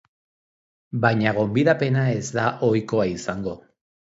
Baina 1.03 1.35
gonbidapena 1.35 2.07
ez 2.17 2.25
da 2.39 2.49
ohikoa 2.71 3.07
izango. 3.19 3.55